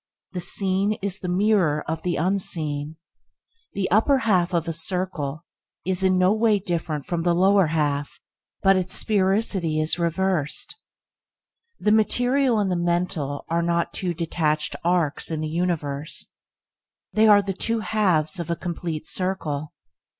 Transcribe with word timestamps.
The 0.31 0.41
seen 0.41 0.93
is 1.03 1.19
the 1.19 1.27
mirror 1.27 1.83
of 1.87 2.01
the 2.01 2.15
unseen. 2.15 2.95
The 3.73 3.91
upper 3.91 4.17
half 4.17 4.51
of 4.51 4.67
a 4.67 4.73
circle 4.73 5.45
is 5.85 6.01
in 6.01 6.17
no 6.17 6.33
way 6.33 6.57
different 6.57 7.05
from 7.05 7.21
the 7.21 7.35
lower 7.35 7.67
half, 7.67 8.19
but 8.63 8.75
its 8.75 8.95
sphericity 8.95 9.79
is 9.79 9.99
reversed. 9.99 10.75
The 11.79 11.91
material 11.91 12.57
and 12.57 12.71
the 12.71 12.75
mental 12.75 13.45
are 13.47 13.61
not 13.61 13.93
two 13.93 14.15
detached 14.15 14.75
arcs 14.83 15.29
in 15.29 15.39
the 15.39 15.47
universe, 15.47 16.31
they 17.13 17.27
are 17.27 17.43
the 17.43 17.53
two 17.53 17.81
halves 17.81 18.39
of 18.39 18.49
a 18.49 18.55
complete 18.55 19.05
circle. 19.05 19.71